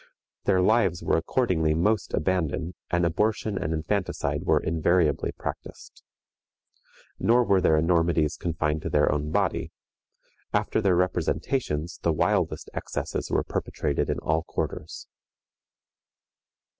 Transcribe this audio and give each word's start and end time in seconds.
Their 0.45 0.63
lives 0.63 1.03
were 1.03 1.15
accordingly 1.17 1.75
most 1.75 2.15
abandoned, 2.15 2.73
and 2.89 3.05
abortion 3.05 3.55
and 3.55 3.71
infanticide 3.71 4.45
were 4.47 4.59
invariably 4.59 5.31
practiced. 5.31 6.01
Nor 7.19 7.43
were 7.43 7.61
their 7.61 7.77
enormities 7.77 8.35
confined 8.35 8.81
to 8.81 8.89
their 8.89 9.11
own 9.11 9.29
body: 9.29 9.71
after 10.53 10.81
their 10.81 10.95
representations 10.95 11.99
the 12.01 12.11
wildest 12.13 12.67
excesses 12.73 13.29
were 13.29 13.43
perpetrated 13.43 14.09
in 14.09 14.17
all 14.17 14.41
quarters. 14.41 15.05